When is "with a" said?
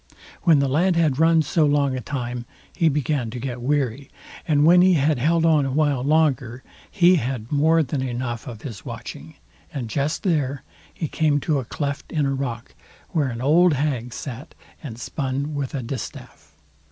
15.53-15.83